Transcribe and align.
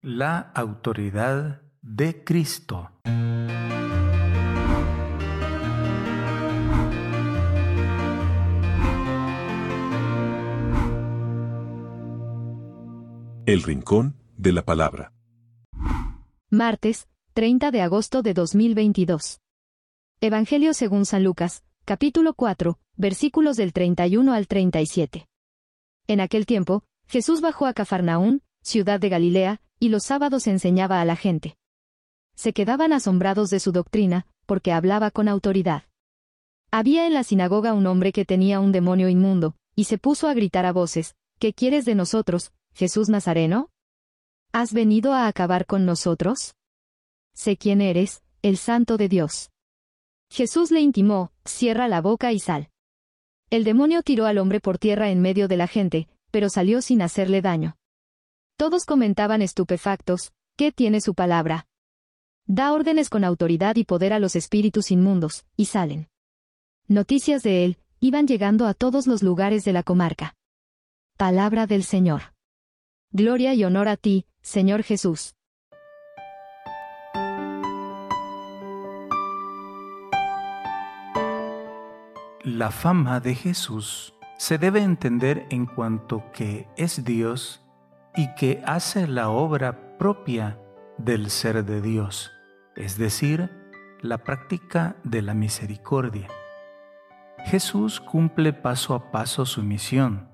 La 0.00 0.52
autoridad 0.54 1.62
de 1.82 2.22
Cristo. 2.22 2.92
El 13.44 13.64
Rincón 13.64 14.14
de 14.36 14.52
la 14.52 14.64
Palabra. 14.64 15.12
Martes, 16.48 17.08
30 17.32 17.72
de 17.72 17.80
agosto 17.82 18.22
de 18.22 18.34
2022. 18.34 19.40
Evangelio 20.20 20.74
según 20.74 21.06
San 21.06 21.24
Lucas, 21.24 21.64
capítulo 21.84 22.34
4, 22.34 22.78
versículos 22.94 23.56
del 23.56 23.72
31 23.72 24.32
al 24.32 24.46
37. 24.46 25.26
En 26.06 26.20
aquel 26.20 26.46
tiempo, 26.46 26.84
Jesús 27.08 27.40
bajó 27.40 27.66
a 27.66 27.72
Cafarnaún, 27.72 28.42
ciudad 28.68 29.00
de 29.00 29.08
Galilea, 29.08 29.60
y 29.80 29.88
los 29.88 30.04
sábados 30.04 30.46
enseñaba 30.46 31.00
a 31.00 31.04
la 31.04 31.16
gente. 31.16 31.56
Se 32.36 32.52
quedaban 32.52 32.92
asombrados 32.92 33.50
de 33.50 33.58
su 33.58 33.72
doctrina, 33.72 34.26
porque 34.46 34.72
hablaba 34.72 35.10
con 35.10 35.26
autoridad. 35.28 35.84
Había 36.70 37.06
en 37.06 37.14
la 37.14 37.24
sinagoga 37.24 37.72
un 37.72 37.86
hombre 37.86 38.12
que 38.12 38.24
tenía 38.24 38.60
un 38.60 38.70
demonio 38.70 39.08
inmundo, 39.08 39.56
y 39.74 39.84
se 39.84 39.98
puso 39.98 40.28
a 40.28 40.34
gritar 40.34 40.66
a 40.66 40.72
voces, 40.72 41.16
¿Qué 41.38 41.54
quieres 41.54 41.84
de 41.84 41.94
nosotros, 41.94 42.52
Jesús 42.74 43.08
Nazareno? 43.08 43.70
¿Has 44.52 44.72
venido 44.72 45.12
a 45.12 45.28
acabar 45.28 45.66
con 45.66 45.86
nosotros? 45.86 46.54
Sé 47.32 47.56
quién 47.56 47.80
eres, 47.80 48.24
el 48.42 48.56
santo 48.56 48.96
de 48.96 49.08
Dios. 49.08 49.50
Jesús 50.30 50.72
le 50.72 50.80
intimó, 50.80 51.30
cierra 51.44 51.86
la 51.86 52.00
boca 52.00 52.32
y 52.32 52.40
sal. 52.40 52.70
El 53.50 53.62
demonio 53.62 54.02
tiró 54.02 54.26
al 54.26 54.38
hombre 54.38 54.58
por 54.58 54.78
tierra 54.78 55.10
en 55.10 55.20
medio 55.20 55.46
de 55.46 55.56
la 55.56 55.68
gente, 55.68 56.08
pero 56.32 56.50
salió 56.50 56.82
sin 56.82 57.02
hacerle 57.02 57.40
daño. 57.40 57.76
Todos 58.58 58.86
comentaban 58.86 59.40
estupefactos, 59.40 60.32
¿qué 60.56 60.72
tiene 60.72 61.00
su 61.00 61.14
palabra? 61.14 61.68
Da 62.44 62.72
órdenes 62.72 63.08
con 63.08 63.22
autoridad 63.22 63.76
y 63.76 63.84
poder 63.84 64.12
a 64.12 64.18
los 64.18 64.34
espíritus 64.34 64.90
inmundos, 64.90 65.44
y 65.56 65.66
salen. 65.66 66.08
Noticias 66.88 67.44
de 67.44 67.64
él, 67.64 67.78
iban 68.00 68.26
llegando 68.26 68.66
a 68.66 68.74
todos 68.74 69.06
los 69.06 69.22
lugares 69.22 69.64
de 69.64 69.72
la 69.72 69.84
comarca. 69.84 70.34
Palabra 71.16 71.68
del 71.68 71.84
Señor. 71.84 72.34
Gloria 73.12 73.54
y 73.54 73.62
honor 73.62 73.86
a 73.86 73.96
ti, 73.96 74.26
Señor 74.42 74.82
Jesús. 74.82 75.36
La 82.42 82.72
fama 82.72 83.20
de 83.20 83.36
Jesús 83.36 84.14
se 84.36 84.58
debe 84.58 84.80
entender 84.80 85.46
en 85.50 85.66
cuanto 85.66 86.24
que 86.32 86.66
es 86.76 87.04
Dios 87.04 87.62
y 88.18 88.34
que 88.34 88.60
hace 88.66 89.06
la 89.06 89.28
obra 89.28 89.96
propia 89.96 90.58
del 90.96 91.30
ser 91.30 91.64
de 91.64 91.80
Dios, 91.80 92.32
es 92.74 92.98
decir, 92.98 93.48
la 94.00 94.18
práctica 94.18 94.96
de 95.04 95.22
la 95.22 95.34
misericordia. 95.34 96.26
Jesús 97.44 98.00
cumple 98.00 98.52
paso 98.52 98.96
a 98.96 99.12
paso 99.12 99.46
su 99.46 99.62
misión. 99.62 100.28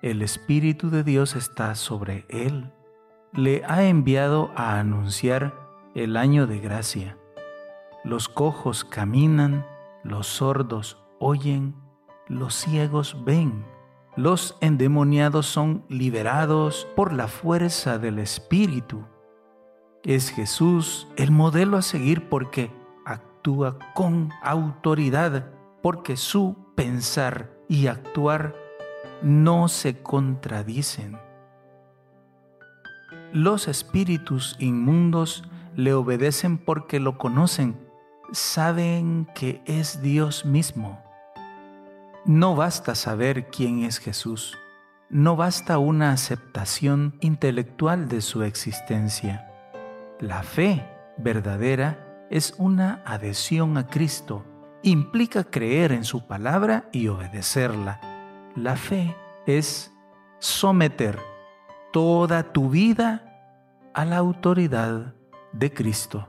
El 0.00 0.22
Espíritu 0.22 0.90
de 0.90 1.02
Dios 1.02 1.34
está 1.34 1.74
sobre 1.74 2.24
él. 2.28 2.72
Le 3.32 3.64
ha 3.64 3.82
enviado 3.82 4.52
a 4.54 4.78
anunciar 4.78 5.54
el 5.96 6.16
año 6.16 6.46
de 6.46 6.60
gracia. 6.60 7.18
Los 8.04 8.28
cojos 8.28 8.84
caminan, 8.84 9.66
los 10.04 10.28
sordos 10.28 11.02
oyen, 11.18 11.74
los 12.28 12.54
ciegos 12.54 13.24
ven 13.24 13.64
los 14.16 14.56
endemoniados 14.60 15.46
son 15.46 15.84
liberados 15.88 16.86
por 16.94 17.12
la 17.12 17.28
fuerza 17.28 17.98
del 17.98 18.18
Espíritu. 18.18 19.04
Es 20.02 20.30
Jesús 20.30 21.08
el 21.16 21.30
modelo 21.30 21.78
a 21.78 21.82
seguir 21.82 22.28
porque 22.28 22.70
actúa 23.06 23.78
con 23.94 24.30
autoridad, 24.42 25.50
porque 25.82 26.16
su 26.16 26.56
pensar 26.74 27.50
y 27.68 27.86
actuar 27.86 28.54
no 29.22 29.68
se 29.68 30.02
contradicen. 30.02 31.18
Los 33.32 33.66
espíritus 33.66 34.56
inmundos 34.58 35.44
le 35.74 35.94
obedecen 35.94 36.58
porque 36.58 37.00
lo 37.00 37.16
conocen, 37.16 37.80
saben 38.30 39.26
que 39.34 39.62
es 39.64 40.02
Dios 40.02 40.44
mismo. 40.44 41.02
No 42.24 42.54
basta 42.54 42.94
saber 42.94 43.48
quién 43.48 43.82
es 43.82 43.98
Jesús, 43.98 44.56
no 45.10 45.34
basta 45.34 45.78
una 45.78 46.12
aceptación 46.12 47.16
intelectual 47.20 48.08
de 48.08 48.20
su 48.20 48.44
existencia. 48.44 49.50
La 50.20 50.44
fe 50.44 50.88
verdadera 51.18 52.26
es 52.30 52.54
una 52.58 53.02
adhesión 53.04 53.76
a 53.76 53.88
Cristo, 53.88 54.44
implica 54.84 55.42
creer 55.42 55.90
en 55.90 56.04
su 56.04 56.28
palabra 56.28 56.88
y 56.92 57.08
obedecerla. 57.08 58.00
La 58.54 58.76
fe 58.76 59.16
es 59.46 59.92
someter 60.38 61.18
toda 61.92 62.52
tu 62.52 62.70
vida 62.70 63.90
a 63.94 64.04
la 64.04 64.18
autoridad 64.18 65.12
de 65.52 65.74
Cristo. 65.74 66.28